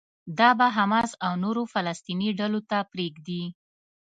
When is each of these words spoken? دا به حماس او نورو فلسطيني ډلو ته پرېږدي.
دا 0.39 0.49
به 0.57 0.67
حماس 0.77 1.11
او 1.25 1.33
نورو 1.43 1.63
فلسطيني 1.73 2.29
ډلو 2.39 2.59
ته 2.69 2.77
پرېږدي. 2.91 3.43